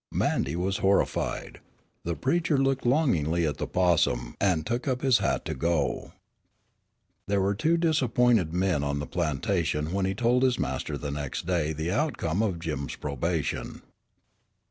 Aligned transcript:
Mandy 0.11 0.55
was 0.55 0.77
horrified. 0.77 1.59
The 2.05 2.15
preacher 2.15 2.57
looked 2.57 2.87
longingly 2.87 3.45
at 3.45 3.57
the 3.57 3.67
possum, 3.67 4.35
and 4.41 4.65
took 4.65 4.87
up 4.87 5.01
his 5.03 5.19
hat 5.19 5.45
to 5.45 5.53
go. 5.53 6.13
There 7.27 7.39
were 7.39 7.53
two 7.53 7.77
disappointed 7.77 8.51
men 8.51 8.83
on 8.83 8.97
the 8.97 9.05
plantation 9.05 9.91
when 9.93 10.07
he 10.07 10.15
told 10.15 10.41
his 10.41 10.57
master 10.57 10.97
the 10.97 11.11
next 11.11 11.45
day 11.45 11.71
the 11.71 11.91
outcome 11.91 12.41
of 12.41 12.57
Jim's 12.57 12.95
probation. 12.95 13.83